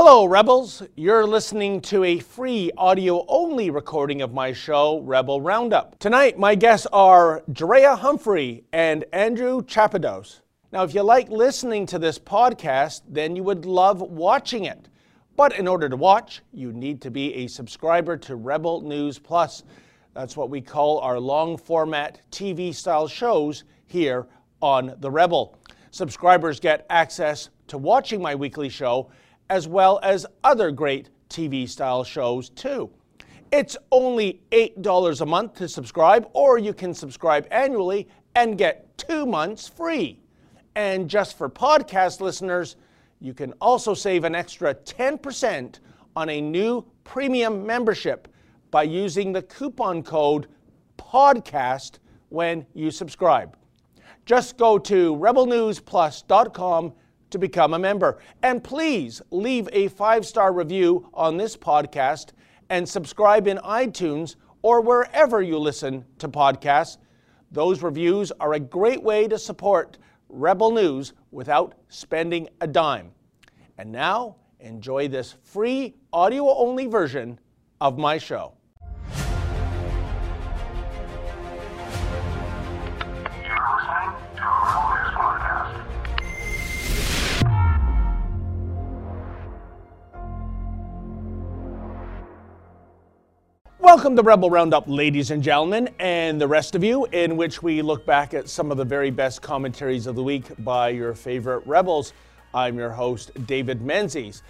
[0.00, 0.80] Hello, Rebels.
[0.94, 5.98] You're listening to a free audio only recording of my show, Rebel Roundup.
[5.98, 10.42] Tonight, my guests are Drea Humphrey and Andrew Chapados.
[10.70, 14.88] Now, if you like listening to this podcast, then you would love watching it.
[15.34, 19.64] But in order to watch, you need to be a subscriber to Rebel News Plus.
[20.14, 24.28] That's what we call our long format TV style shows here
[24.62, 25.58] on The Rebel.
[25.90, 29.10] Subscribers get access to watching my weekly show
[29.50, 32.90] as well as other great TV style shows too.
[33.50, 39.24] It's only $8 a month to subscribe, or you can subscribe annually and get two
[39.24, 40.20] months free.
[40.74, 42.76] And just for podcast listeners,
[43.20, 45.80] you can also save an extra 10%
[46.14, 48.28] on a new premium membership
[48.70, 50.46] by using the coupon code
[50.98, 53.56] PODCAST when you subscribe.
[54.26, 56.92] Just go to rebelnewsplus.com
[57.30, 58.18] to become a member.
[58.42, 62.30] And please leave a five star review on this podcast
[62.70, 66.98] and subscribe in iTunes or wherever you listen to podcasts.
[67.50, 73.12] Those reviews are a great way to support Rebel News without spending a dime.
[73.78, 77.38] And now, enjoy this free audio only version
[77.80, 78.57] of my show.
[93.88, 97.80] Welcome to Rebel Roundup, ladies and gentlemen, and the rest of you, in which we
[97.80, 101.66] look back at some of the very best commentaries of the week by your favorite
[101.66, 102.12] Rebels.
[102.52, 104.42] I'm your host, David Menzies.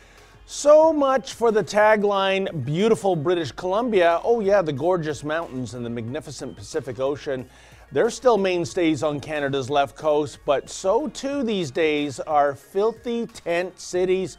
[0.47, 4.21] So much for the tagline Beautiful British Columbia.
[4.25, 7.49] Oh, yeah, the gorgeous mountains and the magnificent Pacific Ocean.
[7.93, 13.79] They're still mainstays on Canada's left coast, but so too these days are filthy tent
[13.79, 14.37] cities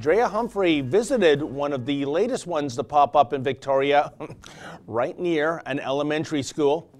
[0.00, 4.14] Drea Humphrey visited one of the latest ones to pop up in Victoria,
[4.86, 6.90] right near an elementary school.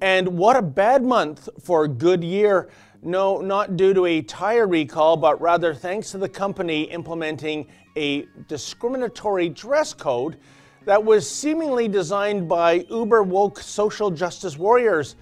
[0.00, 2.70] And what a bad month for Goodyear.
[3.02, 8.26] No, not due to a tire recall, but rather thanks to the company implementing a
[8.48, 10.38] discriminatory dress code
[10.86, 15.16] that was seemingly designed by uber woke social justice warriors.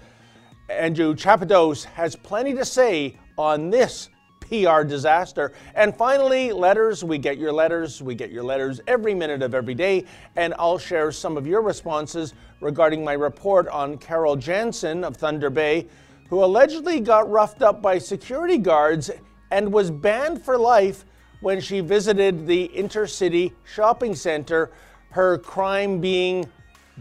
[0.69, 4.07] Andrew Chapados has plenty to say on this
[4.49, 5.53] PR disaster.
[5.75, 7.03] And finally, letters.
[7.03, 8.01] We get your letters.
[8.01, 10.05] We get your letters every minute of every day.
[10.35, 15.49] And I'll share some of your responses regarding my report on Carol Jansen of Thunder
[15.49, 15.87] Bay,
[16.29, 19.11] who allegedly got roughed up by security guards
[19.51, 21.05] and was banned for life
[21.41, 24.71] when she visited the Intercity Shopping Center,
[25.11, 26.45] her crime being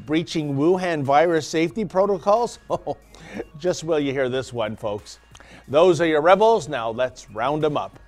[0.06, 2.58] breaching Wuhan virus safety protocols.
[3.58, 5.18] Just will you hear this one, folks.
[5.66, 6.68] Those are your rebels.
[6.68, 7.98] Now let's round them up.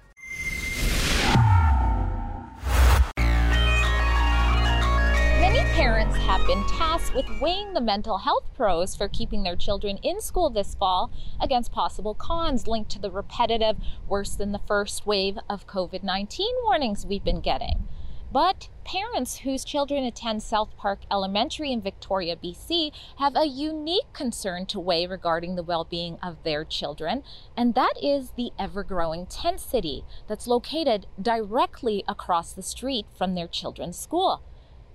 [5.40, 9.98] Many parents have been tasked with weighing the mental health pros for keeping their children
[10.02, 13.76] in school this fall against possible cons linked to the repetitive,
[14.08, 17.88] worse than the first wave of COVID 19 warnings we've been getting.
[18.32, 24.66] But parents whose children attend South Park Elementary in Victoria, BC, have a unique concern
[24.66, 27.24] to weigh regarding the well being of their children,
[27.56, 33.34] and that is the ever growing tent city that's located directly across the street from
[33.34, 34.42] their children's school.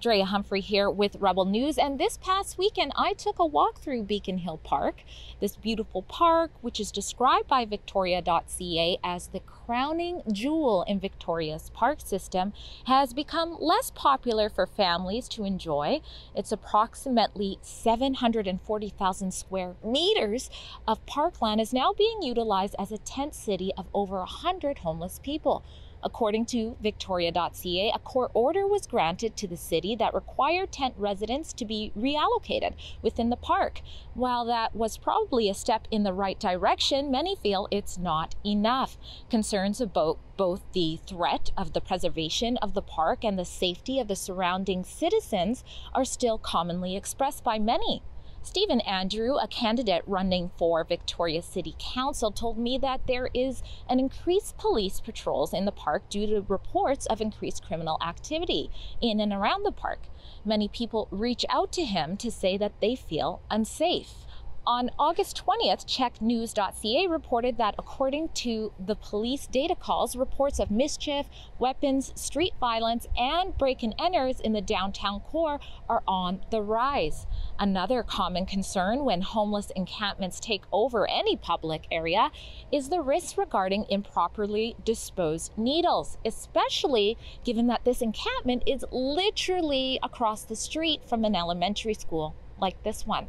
[0.05, 1.79] Drea Humphrey here with Rebel News.
[1.79, 5.01] And this past weekend, I took a walk through Beacon Hill Park,
[5.39, 12.01] this beautiful park, which is described by Victoria.ca as the crowning jewel in Victoria's park
[12.01, 12.53] system,
[12.85, 16.01] has become less popular for families to enjoy.
[16.35, 20.51] It's approximately 740,000 square meters
[20.87, 25.65] of parkland is now being utilized as a tent city of over 100 homeless people.
[26.05, 31.51] According to Victoria.ca, a court order was granted to the city that required tent residents
[31.53, 33.81] to be reallocated within the park.
[34.13, 38.99] While that was probably a step in the right direction, many feel it's not enough.
[39.31, 44.07] Concerns about both the threat of the preservation of the park and the safety of
[44.07, 48.03] the surrounding citizens are still commonly expressed by many.
[48.45, 53.99] Stephen Andrew, a candidate running for Victoria City Council, told me that there is an
[53.99, 58.69] increased police patrols in the park due to reports of increased criminal activity
[59.01, 60.09] in and around the park.
[60.45, 64.27] Many people reach out to him to say that they feel unsafe.
[64.67, 71.27] On August 20th, CHEKNews.ca reported that according to the police data calls, reports of mischief,
[71.59, 77.27] weapons, street violence, and break and enters in the downtown core are on the rise.
[77.57, 82.29] Another common concern when homeless encampments take over any public area
[82.69, 90.43] is the risk regarding improperly disposed needles, especially given that this encampment is literally across
[90.43, 93.27] the street from an elementary school like this one.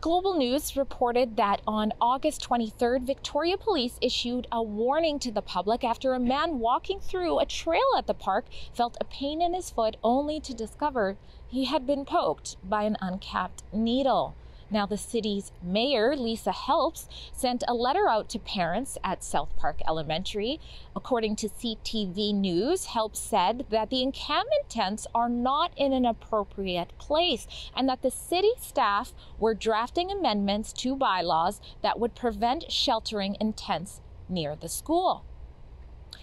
[0.00, 5.82] Global News reported that on August 23rd, Victoria Police issued a warning to the public
[5.82, 9.70] after a man walking through a trail at the park felt a pain in his
[9.70, 11.16] foot only to discover
[11.48, 14.34] he had been poked by an uncapped needle.
[14.70, 19.80] Now, the city's mayor, Lisa Helps, sent a letter out to parents at South Park
[19.88, 20.60] Elementary.
[20.94, 26.92] According to CTV News, Helps said that the encampment tents are not in an appropriate
[26.98, 33.36] place and that the city staff were drafting amendments to bylaws that would prevent sheltering
[33.36, 35.24] in tents near the school.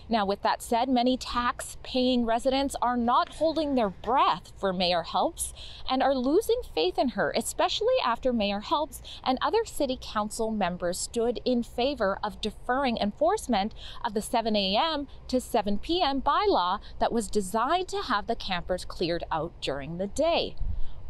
[0.07, 5.01] Now, with that said, many tax paying residents are not holding their breath for Mayor
[5.01, 5.51] Helps
[5.89, 10.99] and are losing faith in her, especially after Mayor Helps and other city council members
[10.99, 13.73] stood in favor of deferring enforcement
[14.03, 15.07] of the 7 a.m.
[15.27, 16.21] to 7 p.m.
[16.21, 20.55] bylaw that was designed to have the campers cleared out during the day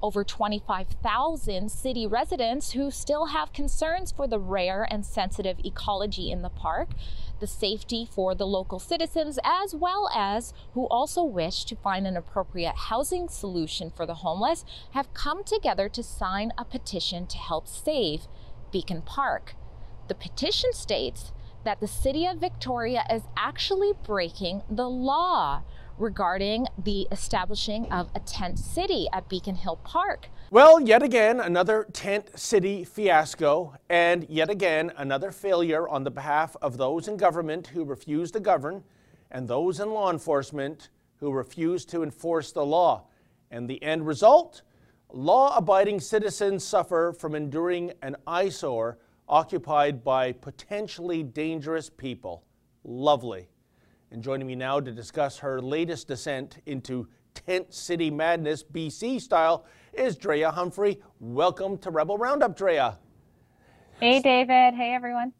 [0.02, 6.44] over 25,000 city residents who still have concerns for the rare and sensitive ecology in
[6.44, 6.90] the park,
[7.40, 12.18] the safety for the local citizens, as well as who also wish to find an
[12.18, 17.68] appropriate housing solution for the homeless, have come together to sign a petition to help
[17.68, 18.28] save
[18.72, 19.56] Beacon Park.
[20.08, 21.32] The petition states
[21.64, 25.64] that the city of Victoria is actually breaking the law
[25.98, 30.28] regarding the establishing of a tent city at Beacon Hill Park.
[30.52, 36.56] Well, yet again, another tent city fiasco, and yet again, another failure on the behalf
[36.62, 38.84] of those in government who refuse to govern
[39.32, 43.08] and those in law enforcement who refuse to enforce the law.
[43.52, 44.62] And the end result?
[45.12, 52.44] Law abiding citizens suffer from enduring an eyesore occupied by potentially dangerous people.
[52.84, 53.48] Lovely.
[54.16, 59.66] And joining me now to discuss her latest descent into tent city madness, BC style,
[59.92, 61.02] is Drea Humphrey.
[61.20, 62.98] Welcome to Rebel Roundup, Drea.
[64.00, 64.74] Hey, David.
[64.74, 65.34] Hey, everyone.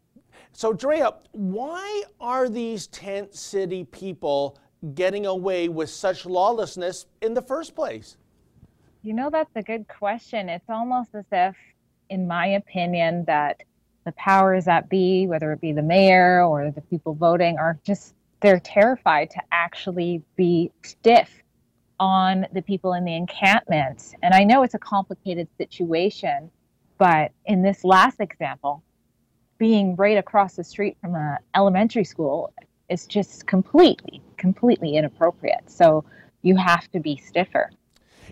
[0.52, 4.58] So, Drea, why are these tent city people
[4.94, 8.18] getting away with such lawlessness in the first place?
[9.02, 10.50] You know, that's a good question.
[10.50, 11.56] It's almost as if,
[12.10, 13.62] in my opinion, that
[14.04, 18.12] the powers that be, whether it be the mayor or the people voting, are just
[18.46, 21.28] they're terrified to actually be stiff
[21.98, 24.14] on the people in the encampment.
[24.22, 26.48] And I know it's a complicated situation,
[26.96, 28.84] but in this last example,
[29.58, 32.54] being right across the street from an elementary school
[32.88, 35.68] is just completely, completely inappropriate.
[35.68, 36.04] So
[36.42, 37.72] you have to be stiffer.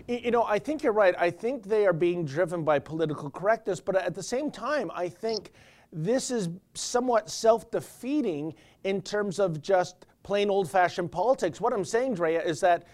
[0.07, 1.13] You know, I think you're right.
[1.19, 5.09] I think they are being driven by political correctness, but at the same time, I
[5.09, 5.51] think
[5.91, 8.53] this is somewhat self defeating
[8.83, 11.61] in terms of just plain old fashioned politics.
[11.61, 12.85] What I'm saying, Drea, is that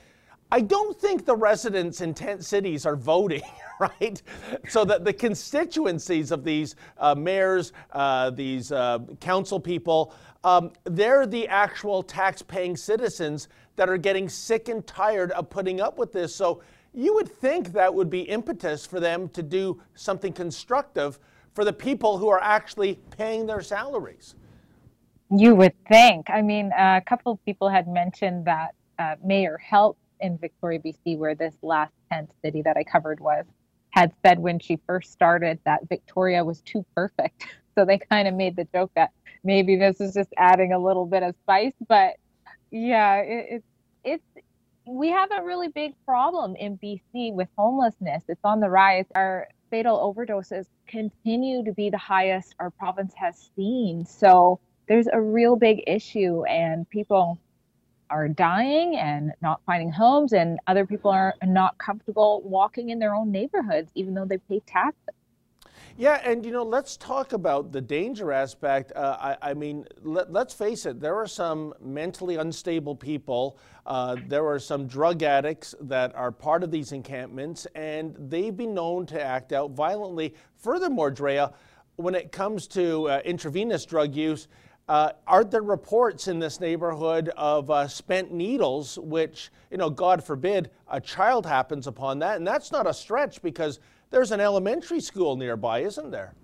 [0.53, 3.43] I don't think the residents in tent cities are voting,
[3.79, 4.21] right?
[4.67, 10.13] So that the constituencies of these uh, mayors, uh, these uh, council people,
[10.43, 13.47] um, they're the actual tax paying citizens
[13.77, 16.35] that are getting sick and tired of putting up with this.
[16.35, 16.61] So
[16.93, 21.17] you would think that would be impetus for them to do something constructive
[21.53, 24.35] for the people who are actually paying their salaries.
[25.29, 26.29] You would think.
[26.29, 31.17] I mean, a couple of people had mentioned that uh, Mayor Help in Victoria, BC,
[31.17, 33.45] where this last tent city that I covered was,
[33.91, 37.45] had said when she first started that Victoria was too perfect.
[37.73, 39.11] So they kind of made the joke that
[39.45, 41.71] maybe this is just adding a little bit of spice.
[41.87, 42.15] But
[42.69, 43.65] yeah, it, it's
[44.03, 44.45] it's
[44.85, 48.23] we have a really big problem in BC with homelessness.
[48.27, 49.05] It's on the rise.
[49.15, 54.05] Our fatal overdoses continue to be the highest our province has seen.
[54.05, 57.39] So there's a real big issue, and people
[58.09, 63.15] are dying and not finding homes, and other people are not comfortable walking in their
[63.15, 65.15] own neighborhoods, even though they pay taxes.
[65.97, 68.91] Yeah, and you know, let's talk about the danger aspect.
[68.95, 74.15] Uh, I, I, mean, let, us face it, there are some mentally unstable people, uh,
[74.27, 79.05] there are some drug addicts that are part of these encampments, and they've been known
[79.07, 80.33] to act out violently.
[80.55, 81.53] Furthermore, Drea,
[81.97, 84.47] when it comes to uh, intravenous drug use,
[84.87, 90.23] uh, are there reports in this neighborhood of uh, spent needles, which, you know, God
[90.23, 92.37] forbid, a child happens upon that?
[92.37, 93.79] And that's not a stretch because
[94.11, 96.35] there's an elementary school nearby, isn't there?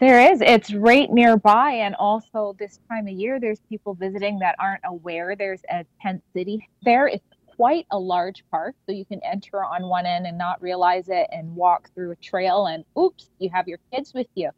[0.00, 0.40] There is.
[0.40, 1.72] It's right nearby.
[1.72, 6.22] And also, this time of year, there's people visiting that aren't aware there's a tent
[6.34, 7.08] city there.
[7.08, 11.08] It's quite a large park, so you can enter on one end and not realize
[11.08, 14.50] it and walk through a trail, and oops, you have your kids with you.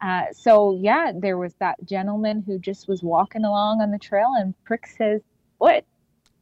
[0.00, 4.32] Uh, so yeah, there was that gentleman who just was walking along on the trail
[4.38, 5.20] and pricks his
[5.58, 5.84] foot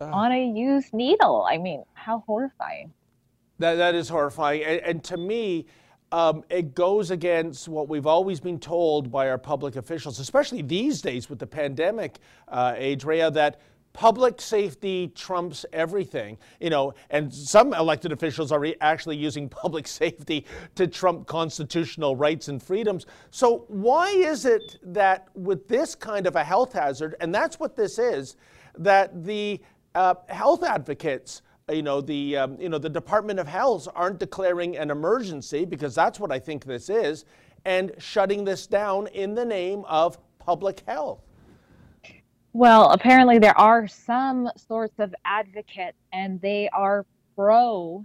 [0.01, 1.45] uh, on a used needle.
[1.51, 2.93] I mean, how horrifying!
[3.59, 5.67] That that is horrifying, and, and to me.
[6.13, 11.03] Um, it goes against what we've always been told by our public officials, especially these
[11.03, 13.59] days with the pandemic, uh, Adria, that
[13.95, 20.45] public safety trumps everything, you know, and some elected officials are actually using public safety
[20.75, 23.07] to trump constitutional rights and freedoms.
[23.31, 27.77] So why is it that with this kind of a health hazard, and that's what
[27.77, 28.37] this is,
[28.77, 29.61] that the
[29.95, 31.43] uh, health advocates
[31.73, 35.95] you know the um, you know the Department of Health aren't declaring an emergency because
[35.95, 37.25] that's what I think this is,
[37.65, 41.21] and shutting this down in the name of public health.
[42.53, 48.05] Well, apparently there are some sorts of advocates, and they are pro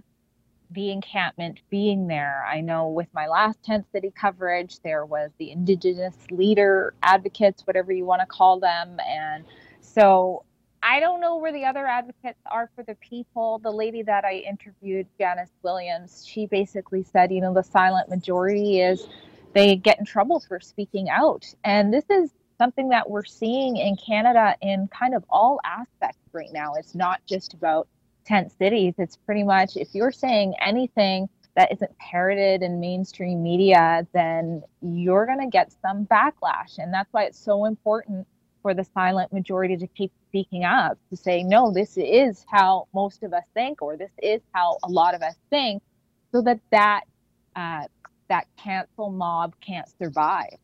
[0.72, 2.44] the encampment being there.
[2.48, 7.92] I know with my last tent city coverage, there was the indigenous leader advocates, whatever
[7.92, 8.98] you want to call them.
[9.06, 9.44] And
[9.80, 10.44] so
[10.82, 13.58] I don't know where the other advocates are for the people.
[13.58, 18.80] The lady that I interviewed, Janice Williams, she basically said, you know, the silent majority
[18.80, 19.06] is
[19.52, 21.44] they get in trouble for speaking out.
[21.64, 26.52] And this is something that we're seeing in Canada in kind of all aspects right
[26.52, 26.74] now.
[26.74, 27.86] It's not just about
[28.24, 28.94] tent cities.
[28.98, 35.26] It's pretty much if you're saying anything that isn't parroted in mainstream media, then you're
[35.26, 36.78] going to get some backlash.
[36.78, 38.26] And that's why it's so important
[38.62, 43.22] for the silent majority to keep speaking up to say, no, this is how most
[43.22, 45.82] of us think, or this is how a lot of us think,
[46.32, 47.02] so that that,
[47.56, 47.82] uh,
[48.28, 50.56] that cancel mob can't survive.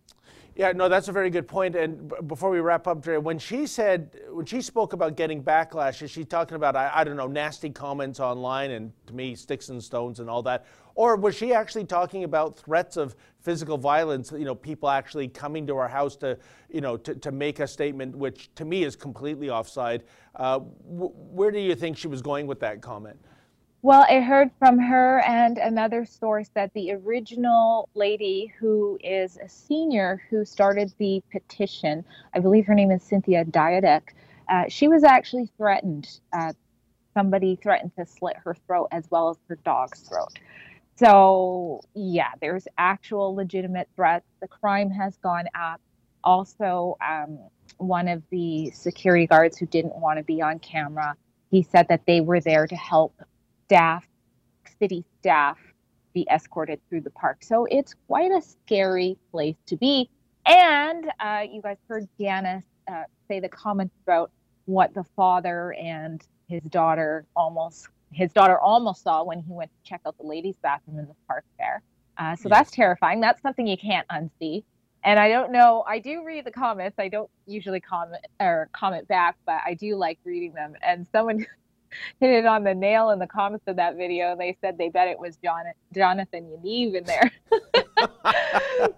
[0.56, 1.76] Yeah, no, that's a very good point.
[1.76, 5.42] And b- before we wrap up, Dre, when she said, when she spoke about getting
[5.42, 9.34] backlash, is she talking about, I, I, don't know, nasty comments online and to me,
[9.34, 10.64] sticks and stones and all that?
[10.96, 15.66] Or was she actually talking about threats of physical violence, you know, people actually coming
[15.66, 16.38] to our house to,
[16.70, 20.04] you know, to, to make a statement, which to me is completely offside?
[20.34, 23.18] Uh, where do you think she was going with that comment?
[23.82, 29.48] Well, I heard from her and another source that the original lady who is a
[29.50, 34.14] senior who started the petition, I believe her name is Cynthia Diadek,
[34.48, 36.20] uh, she was actually threatened.
[36.32, 36.52] Uh,
[37.16, 40.28] somebody threatened to slit her throat as well as her dog's throat.
[40.96, 44.26] So, yeah, there's actual legitimate threats.
[44.40, 45.80] The crime has gone up.
[46.24, 47.38] Also, um,
[47.76, 51.14] one of the security guards who didn't want to be on camera,
[51.50, 53.14] he said that they were there to help
[53.66, 54.06] staff,
[54.78, 55.58] city staff,
[56.14, 57.44] be escorted through the park.
[57.44, 60.08] So it's quite a scary place to be.
[60.46, 64.30] And uh, you guys heard Janice uh, say the comments about
[64.64, 69.88] what the father and his daughter almost his daughter almost saw when he went to
[69.88, 71.82] check out the ladies' bathroom in the park there.
[72.18, 72.58] Uh, so yes.
[72.58, 73.20] that's terrifying.
[73.20, 74.64] That's something you can't unsee.
[75.04, 75.84] And I don't know.
[75.86, 76.98] I do read the comments.
[76.98, 80.74] I don't usually comment or comment back, but I do like reading them.
[80.82, 81.38] And someone
[82.20, 84.34] hit it on the nail in the comments of that video.
[84.36, 87.30] They said they bet it was John, Jonathan Yaniv in there.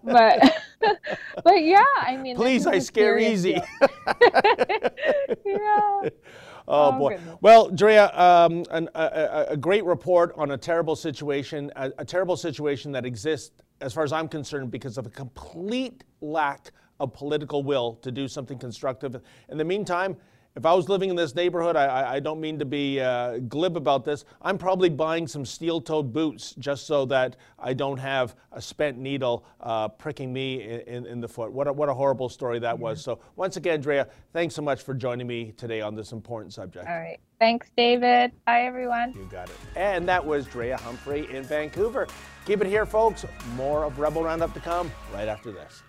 [0.04, 0.54] but
[1.44, 3.60] but yeah, I mean, please, I scare easy.
[5.44, 6.08] yeah.
[6.68, 7.10] Oh, oh, boy.
[7.16, 7.36] Goodness.
[7.40, 12.36] Well, Drea, um, an, a, a, great report on a terrible situation, a, a terrible
[12.36, 17.62] situation that exists, as far as I'm concerned, because of a complete lack of political
[17.62, 19.16] will to do something constructive.
[19.48, 20.16] In the meantime,
[20.58, 23.76] if I was living in this neighborhood, I, I don't mean to be uh, glib
[23.76, 28.34] about this, I'm probably buying some steel toed boots just so that I don't have
[28.50, 31.52] a spent needle uh, pricking me in, in, the foot.
[31.52, 33.00] What a, what a horrible story that was.
[33.00, 36.88] So, once again, Drea, thanks so much for joining me today on this important subject.
[36.88, 37.20] All right.
[37.38, 38.32] Thanks, David.
[38.44, 39.12] Bye, everyone.
[39.14, 39.56] You got it.
[39.76, 42.08] And that was Drea Humphrey in Vancouver.
[42.46, 43.24] Keep it here, folks.
[43.54, 45.84] More of Rebel Roundup to come right after this.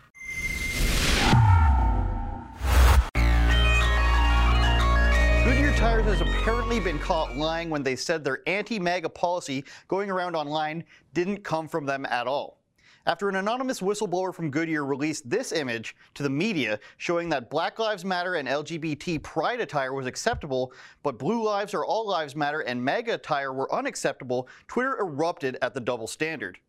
[5.79, 10.83] Tires has apparently been caught lying when they said their anti-MAGA policy going around online
[11.13, 12.59] didn't come from them at all.
[13.05, 17.79] After an anonymous whistleblower from Goodyear released this image to the media showing that Black
[17.79, 22.59] Lives Matter and LGBT pride attire was acceptable, but Blue Lives or All Lives Matter
[22.59, 26.59] and MAGA attire were unacceptable, Twitter erupted at the double standard.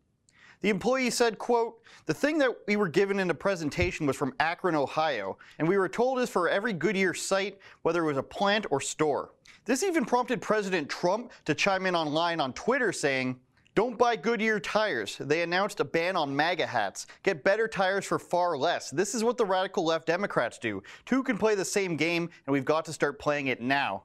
[0.61, 4.33] The employee said, quote, the thing that we were given in the presentation was from
[4.39, 8.23] Akron, Ohio, and we were told is for every Goodyear site, whether it was a
[8.23, 9.33] plant or store.
[9.65, 13.39] This even prompted President Trump to chime in online on Twitter saying,
[13.73, 15.15] don't buy Goodyear tires.
[15.17, 17.07] They announced a ban on MAGA hats.
[17.23, 18.91] Get better tires for far less.
[18.91, 20.83] This is what the radical left Democrats do.
[21.05, 24.03] Two can play the same game, and we've got to start playing it now.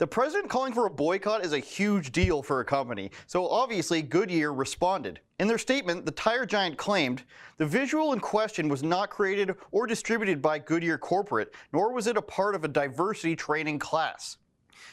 [0.00, 4.00] The president calling for a boycott is a huge deal for a company, so obviously
[4.00, 5.20] Goodyear responded.
[5.38, 7.22] In their statement, the tire giant claimed
[7.58, 12.16] the visual in question was not created or distributed by Goodyear Corporate, nor was it
[12.16, 14.38] a part of a diversity training class.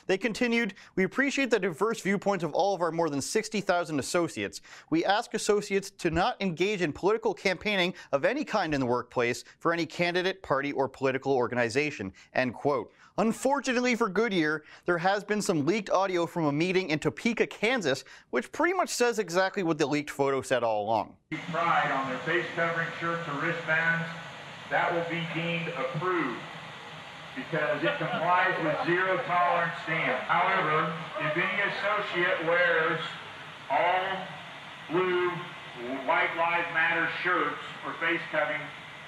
[0.06, 4.62] They continued, We appreciate the diverse viewpoints of all of our more than 60,000 associates.
[4.90, 9.44] We ask associates to not engage in political campaigning of any kind in the workplace
[9.60, 12.14] for any candidate, party, or political organization.
[12.34, 12.92] End quote.
[13.20, 18.04] Unfortunately for Goodyear, there has been some leaked audio from a meeting in Topeka, Kansas,
[18.30, 21.16] which pretty much says exactly what the leaked photo said all along.
[21.52, 24.08] Pride on their face covering shirts or wristbands,
[24.70, 26.38] that will be deemed approved
[27.38, 30.22] because it complies with zero tolerance stance.
[30.24, 30.92] However,
[31.22, 33.00] if any associate wears
[33.70, 34.28] all
[34.90, 35.30] blue
[36.08, 38.62] White Lives Matter shirts or face covering,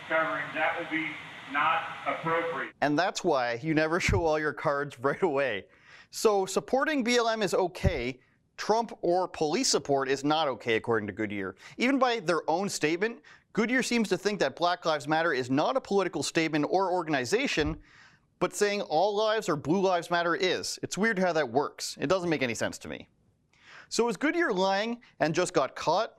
[0.07, 1.07] coverings, that will be
[1.51, 2.73] not appropriate.
[2.81, 5.65] And that's why you never show all your cards right away.
[6.11, 8.19] So supporting BLM is okay.
[8.57, 11.55] Trump or police support is not okay, according to Goodyear.
[11.77, 13.19] Even by their own statement,
[13.53, 17.77] Goodyear seems to think that Black Lives Matter is not a political statement or organization,
[18.39, 20.79] but saying all lives or blue lives matter is.
[20.81, 21.97] It's weird how that works.
[21.99, 23.09] It doesn't make any sense to me.
[23.89, 26.13] So is Goodyear lying and just got caught?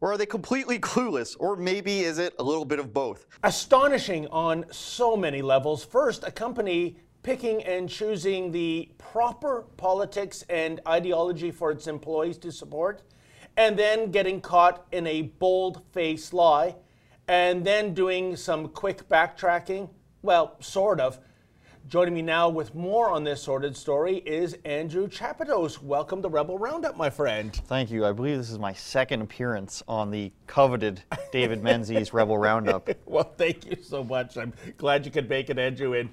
[0.00, 1.36] Or are they completely clueless?
[1.38, 3.26] Or maybe is it a little bit of both?
[3.42, 5.84] Astonishing on so many levels.
[5.84, 12.50] First, a company picking and choosing the proper politics and ideology for its employees to
[12.50, 13.02] support,
[13.56, 16.74] and then getting caught in a bold faced lie,
[17.28, 19.88] and then doing some quick backtracking.
[20.22, 21.20] Well, sort of
[21.88, 25.82] Joining me now with more on this sordid story is Andrew Chapados.
[25.82, 27.54] Welcome to Rebel Roundup, my friend.
[27.66, 28.06] Thank you.
[28.06, 32.88] I believe this is my second appearance on the coveted David Menzies Rebel Roundup.
[33.04, 34.38] well, thank you so much.
[34.38, 35.92] I'm glad you could make it, Andrew.
[35.94, 36.08] And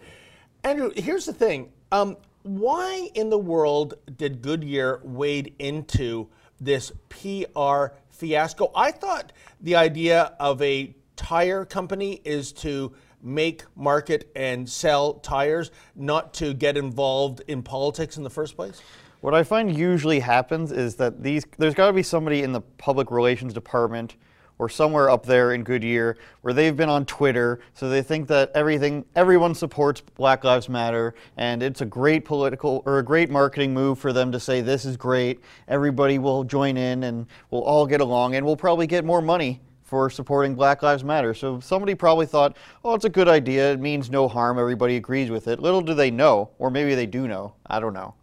[0.64, 1.72] Andrew, here's the thing.
[1.94, 6.28] Um, why in the world did Goodyear wade into
[6.60, 8.72] this PR fiasco?
[8.76, 15.72] I thought the idea of a tire company is to make, market, and sell tires,
[15.96, 18.82] not to get involved in politics in the first place?
[19.22, 22.62] What I find usually happens is that these there's got to be somebody in the
[22.62, 24.16] public relations department
[24.60, 28.52] or somewhere up there in Goodyear where they've been on Twitter, so they think that
[28.56, 33.74] everything everyone supports Black Lives Matter and it's a great political or a great marketing
[33.74, 37.86] move for them to say this is great, everybody will join in and we'll all
[37.86, 41.34] get along and we'll probably get more money for supporting Black Lives Matter.
[41.34, 43.74] So somebody probably thought, oh, it's a good idea.
[43.74, 44.60] It means no harm.
[44.60, 45.60] Everybody agrees with it.
[45.60, 48.14] Little do they know, or maybe they do know, I don't know,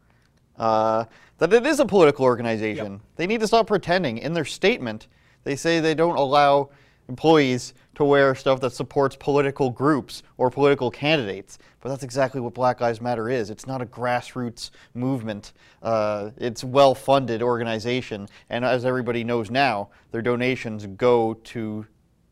[0.58, 1.04] uh,
[1.38, 2.92] that it is a political organization.
[2.92, 3.00] Yep.
[3.16, 4.18] They need to stop pretending.
[4.18, 5.08] In their statement,
[5.42, 6.70] they say they don't allow
[7.08, 11.58] employees to wear stuff that supports political groups or political candidates.
[11.80, 13.50] But that's exactly what Black Lives Matter is.
[13.50, 15.52] It's not a grassroots movement.
[15.82, 21.86] Uh, it's well-funded organization, and as everybody knows now, their donations go to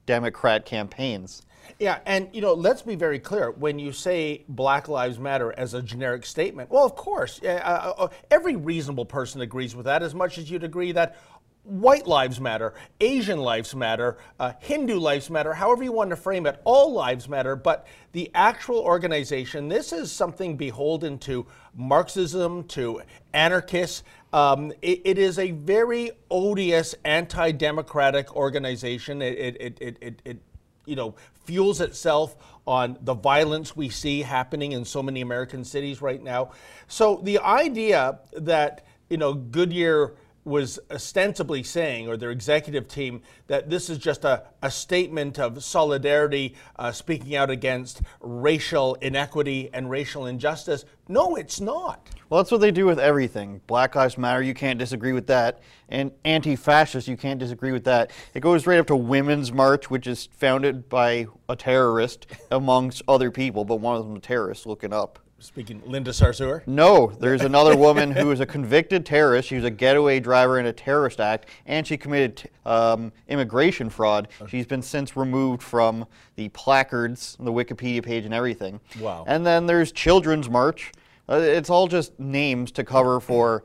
[0.07, 1.43] Democrat campaigns.
[1.79, 3.51] Yeah, and you know, let's be very clear.
[3.51, 8.09] When you say Black Lives Matter as a generic statement, well, of course, uh, uh,
[8.31, 10.03] every reasonable person agrees with that.
[10.03, 11.17] As much as you'd agree that
[11.65, 16.47] white lives matter, Asian lives matter, uh, Hindu lives matter, however you want to frame
[16.47, 23.03] it, all lives matter, but the actual organization, this is something beholden to Marxism, to
[23.33, 24.05] anarchists.
[24.33, 29.23] Um, it, it is a very odious anti democratic organization.
[29.23, 30.39] It, it, it, it, it,
[30.87, 36.03] you know, fuels itself on the violence we see happening in so many American cities
[36.03, 36.53] right now.
[36.89, 43.71] So the idea that, you know, Goodyear was ostensibly saying, or their executive team, that
[43.71, 49.91] this is just a, a statement of solidarity, uh, speaking out against racial inequity and
[49.91, 50.85] racial injustice.
[51.09, 52.09] No, it's not.
[52.29, 53.61] Well, that's what they do with everything.
[53.67, 55.61] Black Lives Matter, you can't disagree with that.
[55.89, 58.11] And anti fascist, you can't disagree with that.
[58.33, 63.31] It goes right up to Women's March, which is founded by a terrorist, amongst other
[63.31, 65.19] people, but one of them a terrorist looking up.
[65.45, 66.67] Speaking Linda Sarsour?
[66.67, 69.47] No, there's another woman who is a convicted terrorist.
[69.47, 74.29] She was a getaway driver in a terrorist act, and she committed um, immigration fraud.
[74.49, 78.81] She's been since removed from the placards, the Wikipedia page, and everything.
[78.99, 79.27] Wow.
[79.29, 80.93] And then there's Children's March.
[81.29, 83.65] Uh, it's all just names to cover for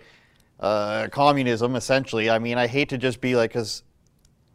[0.60, 2.30] uh, communism, essentially.
[2.30, 3.84] I mean, I hate to just be like, because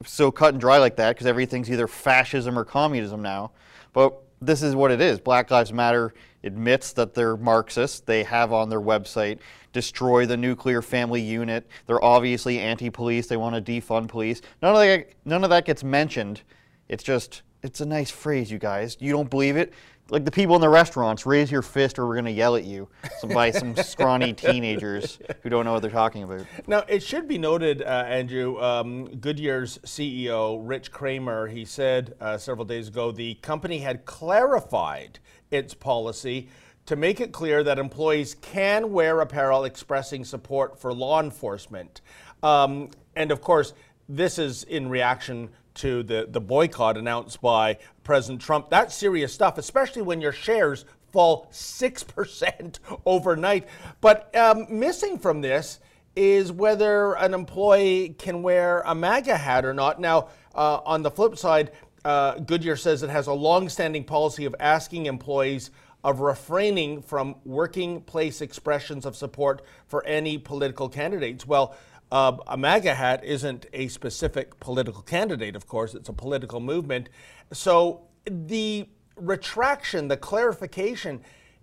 [0.04, 3.52] so cut and dry like that, because everything's either fascism or communism now.
[3.94, 5.20] But this is what it is.
[5.20, 6.12] Black Lives Matter
[6.44, 8.07] admits that they're Marxist.
[8.07, 9.38] They have on their website
[9.72, 11.66] destroy the nuclear family unit.
[11.87, 13.26] They're obviously anti-police.
[13.26, 14.40] They want to defund police.
[14.62, 16.42] None of that, none of that gets mentioned.
[16.88, 18.96] It's just it's a nice phrase, you guys.
[19.00, 19.72] You don't believe it?
[20.11, 22.64] like the people in the restaurants, raise your fist or we're going to yell at
[22.64, 22.88] you
[23.20, 26.46] some, by some scrawny teenagers who don't know what they're talking about.
[26.66, 32.37] Now, it should be noted, uh, Andrew, um, Goodyear's CEO, Rich Kramer, he said uh,
[32.37, 35.20] several days ago the company had clarified
[35.54, 36.48] its policy
[36.86, 42.00] to make it clear that employees can wear apparel expressing support for law enforcement.
[42.42, 43.72] Um, and of course,
[44.08, 48.68] this is in reaction to the, the boycott announced by President Trump.
[48.68, 53.66] That's serious stuff, especially when your shares fall 6% overnight.
[54.00, 55.80] But um, missing from this
[56.16, 60.00] is whether an employee can wear a MAGA hat or not.
[60.00, 61.72] Now, uh, on the flip side,
[62.04, 65.70] uh, Goodyear says it has a long-standing policy of asking employees
[66.02, 71.46] of refraining from working place expressions of support for any political candidates.
[71.46, 71.74] Well,
[72.12, 77.08] uh, a MAGA hat isn't a specific political candidate, of course, it's a political movement.
[77.52, 78.86] So the
[79.16, 81.22] retraction, the clarification,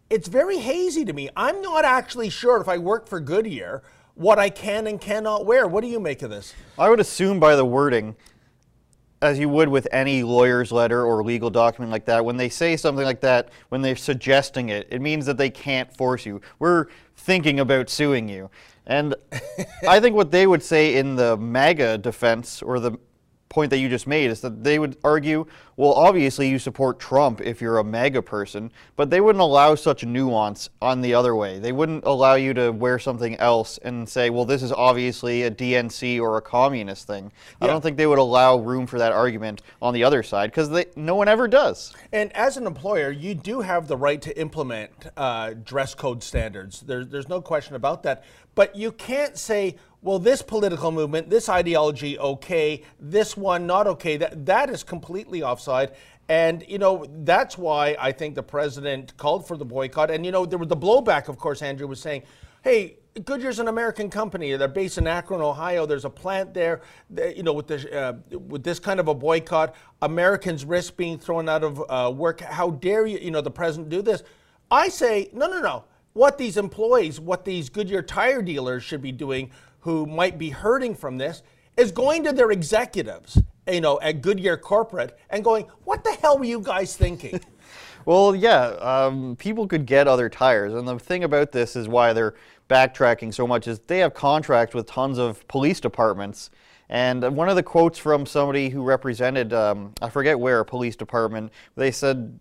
[0.10, 1.30] it's very hazy to me.
[1.38, 3.84] I'm not actually sure if I work for Goodyear
[4.16, 5.68] what I can and cannot wear.
[5.68, 6.54] What do you make of this?
[6.78, 8.16] I would assume by the wording,
[9.22, 12.76] as you would with any lawyer's letter or legal document like that, when they say
[12.76, 16.42] something like that, when they're suggesting it, it means that they can't force you.
[16.60, 18.50] We're thinking about suing you.
[18.88, 19.16] And
[19.88, 22.98] I think what they would say in the MAGA defense or the
[23.52, 27.42] point that you just made is that they would argue, well, obviously you support Trump
[27.42, 31.60] if you're a MAGA person, but they wouldn't allow such nuance on the other way.
[31.60, 35.52] They wouldn't allow you to wear something else and say, well, this is obviously a
[35.52, 37.32] DNC or a communist thing.
[37.62, 37.66] Yeah.
[37.66, 40.86] I don't think they would allow room for that argument on the other side because
[40.96, 41.94] no one ever does.
[42.12, 46.82] And as an employer, you do have the right to implement uh, dress code standards.
[46.82, 48.24] There's, there's no question about that.
[48.56, 54.18] But you can't say, well, this political movement, this ideology, okay, this one not okay.
[54.18, 55.92] That that is completely offside.
[56.28, 60.10] And you know that's why I think the president called for the boycott.
[60.10, 61.62] And you know there was the blowback, of course.
[61.62, 62.24] Andrew was saying,
[62.64, 64.56] "Hey, Goodyear's an American company.
[64.56, 65.86] They're based in Akron, Ohio.
[65.86, 66.82] There's a plant there.
[67.16, 68.14] You know, with this uh,
[68.48, 72.40] with this kind of a boycott, Americans risk being thrown out of uh, work.
[72.42, 73.20] How dare you?
[73.20, 74.24] You know, the president do this."
[74.72, 75.84] I say, no, no, no.
[76.14, 80.96] What these employees, what these Goodyear tire dealers should be doing who might be hurting
[80.96, 81.44] from this
[81.78, 86.38] is going to their executives, you know, at Goodyear Corporate and going, what the hell
[86.38, 87.40] were you guys thinking?
[88.06, 90.74] well, yeah, um, people could get other tires.
[90.74, 92.36] And the thing about this is why they're
[92.70, 96.52] backtracking so much is they have contracts with tons of police departments.
[96.90, 100.96] And one of the quotes from somebody who represented, um, I forget where, a police
[100.96, 102.40] department, they said,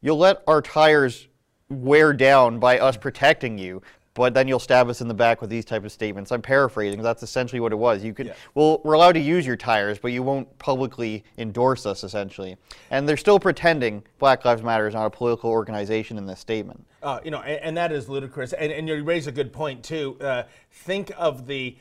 [0.00, 1.28] You'll let our tires
[1.70, 3.82] wear down by us protecting you
[4.14, 6.30] but then you'll stab us in the back with these type of statements.
[6.30, 7.02] I'm paraphrasing.
[7.02, 8.02] That's essentially what it was.
[8.04, 8.34] You could, yeah.
[8.54, 12.56] well, we're allowed to use your tires, but you won't publicly endorse us, essentially.
[12.90, 16.86] And they're still pretending Black Lives Matter is not a political organization in this statement.
[17.02, 18.54] Uh, you know, and, and, that is ludicrous.
[18.54, 20.16] And, and, you raise a good point too.
[20.20, 21.76] Uh, think of the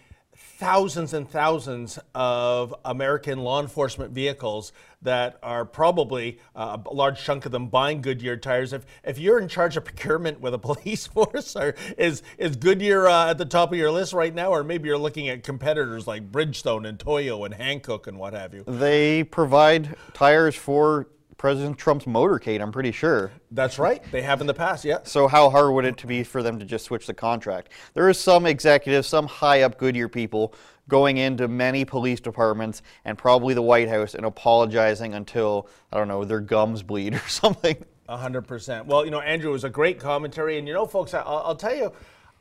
[0.57, 7.45] thousands and thousands of American law enforcement vehicles that are probably uh, a large chunk
[7.45, 8.73] of them buying Goodyear tires.
[8.73, 13.07] If if you're in charge of procurement with a police force, or is is Goodyear
[13.07, 16.07] uh, at the top of your list right now, or maybe you're looking at competitors
[16.07, 18.63] like Bridgestone and Toyo and Hankook and what have you?
[18.67, 21.07] They provide tires for
[21.43, 23.33] President Trump's motorcade, I'm pretty sure.
[23.51, 24.01] That's right.
[24.13, 24.99] They have in the past, yeah.
[25.03, 27.73] So how hard would it to be for them to just switch the contract?
[27.95, 30.53] There is some executives, some high up Goodyear people
[30.87, 36.07] going into many police departments and probably the White House and apologizing until, I don't
[36.07, 37.75] know, their gums bleed or something.
[38.07, 38.85] 100%.
[38.85, 40.57] Well, you know, Andrew, it was a great commentary.
[40.57, 41.91] And, you know, folks, I'll, I'll tell you,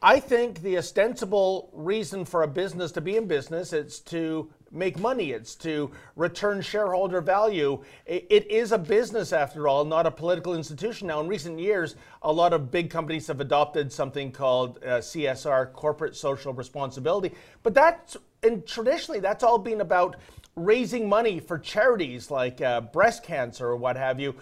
[0.00, 4.98] I think the ostensible reason for a business to be in business is to make
[4.98, 5.32] money.
[5.32, 7.82] It's to return shareholder value.
[8.06, 11.08] It is a business, after all, not a political institution.
[11.08, 15.72] Now, in recent years, a lot of big companies have adopted something called uh, CSR,
[15.72, 17.32] corporate social responsibility.
[17.62, 20.16] But that's, and traditionally, that's all been about
[20.56, 24.34] raising money for charities like uh, breast cancer or what have you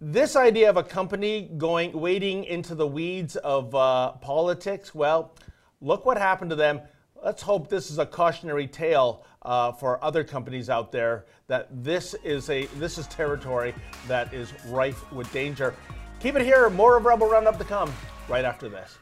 [0.00, 5.34] this idea of a company going wading into the weeds of uh, politics, well,
[5.80, 6.80] look what happened to them.
[7.22, 12.14] Let's hope this is a cautionary tale uh, for other companies out there that this
[12.24, 13.74] is a this is territory
[14.06, 15.74] that is rife with danger.
[16.20, 16.68] Keep it here.
[16.70, 17.92] More of Rebel Roundup to come
[18.28, 18.98] right after this.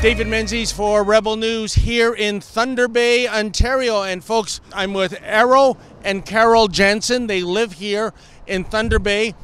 [0.00, 4.04] David Menzies for Rebel News here in Thunder Bay, Ontario.
[4.04, 7.26] And folks, I'm with Arrow and Carol Jansen.
[7.26, 8.14] They live here
[8.46, 9.34] in Thunder Bay.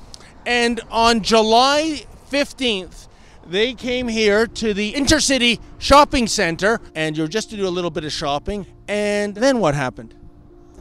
[0.47, 3.09] And on July 15th,
[3.47, 7.91] they came here to the Intercity Shopping Center and you're just to do a little
[7.91, 8.67] bit of shopping.
[8.89, 10.15] And then what happened?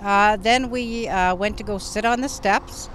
[0.01, 2.89] Uh, then we uh, went to go sit on the steps,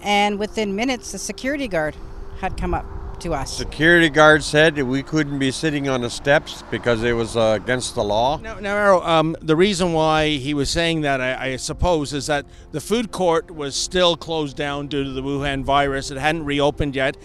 [0.00, 1.94] and within minutes, the security guard
[2.40, 2.86] had come up
[3.20, 3.54] to us.
[3.54, 7.94] Security guard said we couldn't be sitting on the steps because it was uh, against
[7.94, 8.38] the law.
[8.38, 12.26] Now, now Arrow, um, the reason why he was saying that, I, I suppose, is
[12.26, 16.10] that the food court was still closed down due to the Wuhan virus.
[16.10, 17.16] It hadn't reopened yet.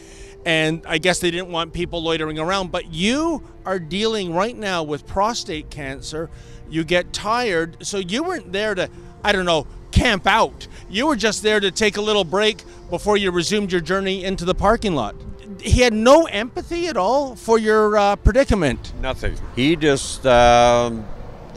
[0.46, 2.72] And I guess they didn't want people loitering around.
[2.72, 6.30] But you are dealing right now with prostate cancer.
[6.70, 7.86] You get tired.
[7.86, 8.90] So you weren't there to,
[9.24, 10.68] I don't know, camp out.
[10.90, 14.46] You were just there to take a little break before you resumed your journey into
[14.46, 15.16] the parking lot
[15.62, 18.94] he had no empathy at all for your uh, predicament.
[19.02, 19.38] Nothing.
[19.56, 21.06] He just um,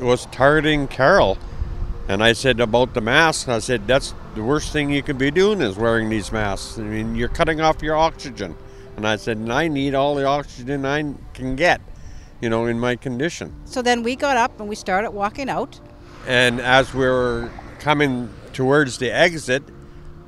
[0.01, 1.39] was targeting Carol.
[2.09, 5.31] And I said about the mask, I said, that's the worst thing you can be
[5.31, 6.79] doing is wearing these masks.
[6.79, 8.57] I mean, you're cutting off your oxygen.
[8.97, 11.81] And I said, and I need all the oxygen I can get,
[12.41, 13.53] you know, in my condition.
[13.65, 15.81] So then we got up and we started walking out.
[16.27, 19.63] And as we were coming towards the exit,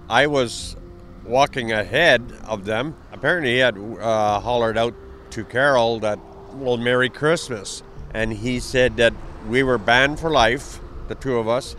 [0.09, 0.77] I was
[1.25, 2.97] walking ahead of them.
[3.13, 4.95] Apparently, he had uh, hollered out
[5.31, 6.19] to Carol that,
[6.55, 7.83] well, Merry Christmas.
[8.13, 9.15] And he said that
[9.49, 11.77] we were banned for life, the two of us.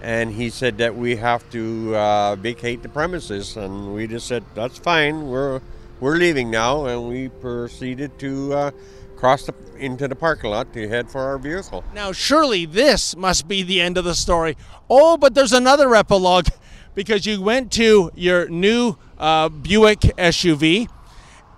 [0.00, 3.56] And he said that we have to uh, vacate the premises.
[3.56, 5.28] And we just said, that's fine.
[5.28, 5.60] We're,
[6.00, 6.86] we're leaving now.
[6.86, 8.70] And we proceeded to uh,
[9.16, 11.84] cross the, into the parking lot to head for our vehicle.
[11.94, 14.56] Now, surely this must be the end of the story.
[14.88, 16.48] Oh, but there's another epilogue
[16.94, 20.88] because you went to your new uh, Buick SUV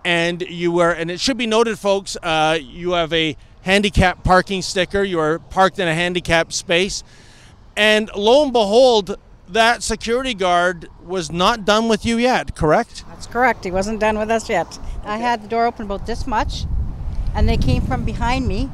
[0.04, 4.62] and you were, and it should be noted, folks, uh, you have a handicap parking
[4.62, 5.02] sticker.
[5.02, 7.04] You are parked in a handicap space.
[7.76, 9.16] And lo and behold,
[9.52, 13.04] that security guard was not done with you yet, correct?
[13.08, 13.64] That's correct.
[13.64, 14.66] He wasn't done with us yet.
[14.66, 15.08] Okay.
[15.08, 16.64] I had the door open about this much,
[17.34, 18.70] and they came from behind me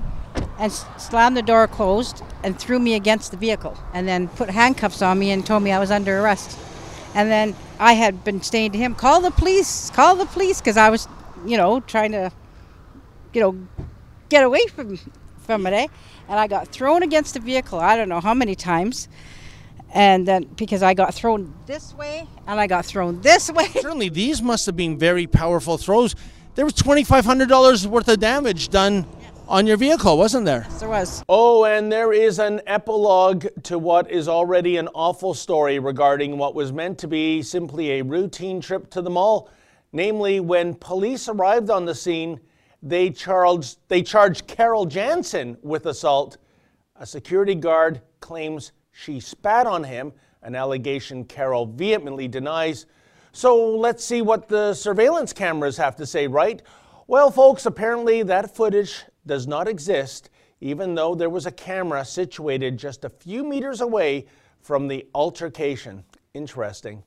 [0.58, 5.02] and slammed the door closed and threw me against the vehicle and then put handcuffs
[5.02, 6.58] on me and told me I was under arrest.
[7.14, 10.76] And then I had been saying to him, call the police, call the police, because
[10.76, 11.08] I was,
[11.46, 12.30] you know, trying to,
[13.32, 13.86] you know,
[14.28, 14.98] get away from,
[15.38, 15.86] from it, eh?
[16.28, 19.08] And I got thrown against the vehicle, I don't know how many times.
[19.94, 23.68] And then because I got thrown this way and I got thrown this way.
[23.68, 26.14] Certainly, these must have been very powerful throws.
[26.55, 29.07] There was $2,500 worth of damage done
[29.49, 30.66] on your vehicle, wasn't there?
[30.68, 31.25] Yes, there was.
[31.29, 36.55] Oh, and there is an epilogue to what is already an awful story regarding what
[36.55, 39.51] was meant to be simply a routine trip to the mall.
[39.92, 42.40] Namely, when police arrived on the scene,
[42.83, 46.38] they charged, they charged Carol Jansen with assault.
[46.96, 50.11] A security guard claims she spat on him,
[50.42, 52.87] an allegation Carol vehemently denies.
[53.32, 56.62] So let's see what the surveillance cameras have to say, right?
[57.06, 60.30] Well, folks, apparently that footage does not exist,
[60.62, 64.24] even though there was a camera situated just a few meters away
[64.62, 66.02] from the altercation.
[66.32, 67.02] Interesting.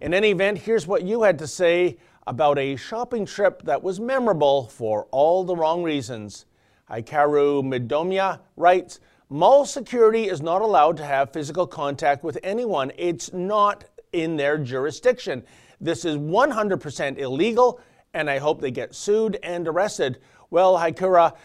[0.00, 4.00] In any event, here's what you had to say about a shopping trip that was
[4.00, 6.46] memorable for all the wrong reasons.
[6.90, 12.90] Hikaru Midomya writes, Mall security is not allowed to have physical contact with anyone.
[12.96, 15.44] It's not in their jurisdiction.
[15.82, 17.78] This is 100% illegal,
[18.14, 20.20] and I hope they get sued and arrested.
[20.48, 21.36] Well, Haikura,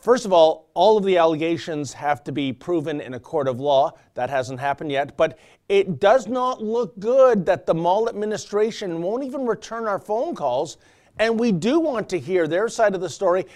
[0.00, 3.60] first of all, all of the allegations have to be proven in a court of
[3.60, 3.92] law.
[4.14, 5.16] That hasn't happened yet.
[5.16, 10.34] But it does not look good that the mall administration won't even return our phone
[10.34, 10.76] calls.
[11.20, 13.46] And we do want to hear their side of the story.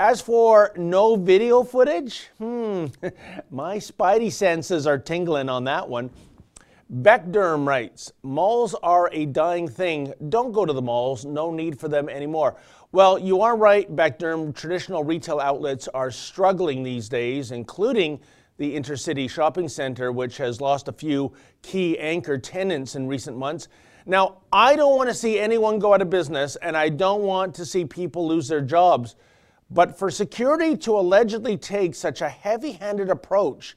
[0.00, 2.86] As for no video footage, hmm,
[3.50, 6.10] my spidey senses are tingling on that one.
[7.02, 10.14] Beckderm writes, malls are a dying thing.
[10.28, 11.24] Don't go to the malls.
[11.24, 12.54] No need for them anymore.
[12.92, 14.54] Well, you are right, Beckderm.
[14.54, 18.20] Traditional retail outlets are struggling these days, including
[18.56, 21.32] the Intercity Shopping Center, which has lost a few
[21.62, 23.66] key anchor tenants in recent months.
[24.06, 27.52] Now, I don't want to see anyone go out of business, and I don't want
[27.56, 29.16] to see people lose their jobs.
[29.70, 33.76] But for security to allegedly take such a heavy handed approach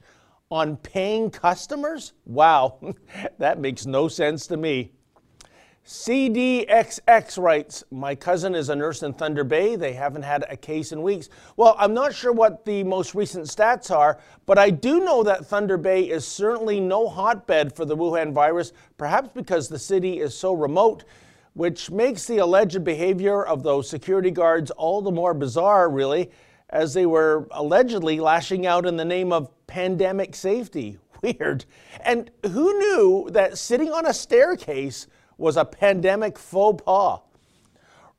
[0.50, 2.78] on paying customers, wow,
[3.38, 4.92] that makes no sense to me.
[5.84, 9.74] CDXX writes, My cousin is a nurse in Thunder Bay.
[9.74, 11.28] They haven't had a case in weeks.
[11.56, 15.46] Well, I'm not sure what the most recent stats are, but I do know that
[15.46, 20.38] Thunder Bay is certainly no hotbed for the Wuhan virus, perhaps because the city is
[20.38, 21.02] so remote,
[21.54, 26.30] which makes the alleged behavior of those security guards all the more bizarre, really,
[26.70, 30.98] as they were allegedly lashing out in the name of pandemic safety.
[31.22, 31.64] Weird.
[32.00, 37.20] And who knew that sitting on a staircase was a pandemic faux pas.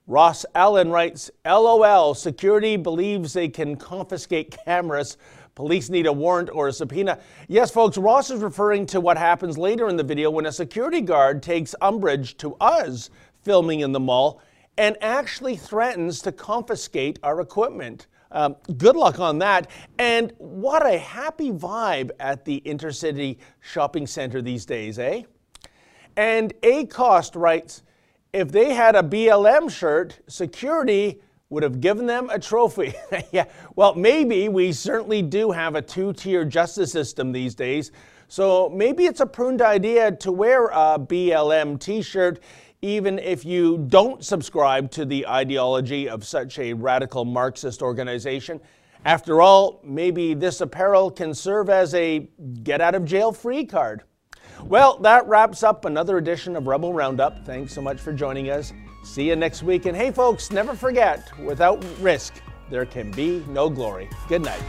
[0.05, 5.17] Ross Allen writes, LOL, security believes they can confiscate cameras,
[5.55, 7.19] Police need a warrant or a subpoena.
[7.47, 11.01] Yes, folks, Ross is referring to what happens later in the video when a security
[11.01, 13.11] guard takes umbrage to us
[13.43, 14.41] filming in the mall
[14.77, 18.07] and actually threatens to confiscate our equipment.
[18.31, 19.69] Um, good luck on that.
[19.99, 25.23] And what a happy vibe at the Intercity Shopping Center these days, eh?
[26.17, 27.83] And A Cost writes
[28.33, 31.21] if they had a BLM shirt, security
[31.53, 32.93] would have given them a trophy.
[33.31, 37.91] yeah, well, maybe we certainly do have a two tier justice system these days.
[38.27, 42.39] So maybe it's a pruned idea to wear a BLM t shirt
[42.83, 48.59] even if you don't subscribe to the ideology of such a radical Marxist organization.
[49.05, 52.27] After all, maybe this apparel can serve as a
[52.63, 54.03] get out of jail free card.
[54.65, 57.45] Well, that wraps up another edition of Rebel Roundup.
[57.45, 58.73] Thanks so much for joining us.
[59.03, 59.85] See you next week.
[59.85, 64.09] And hey, folks, never forget without risk, there can be no glory.
[64.27, 64.63] Good night.